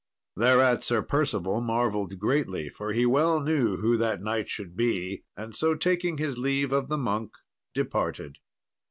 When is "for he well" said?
2.69-3.39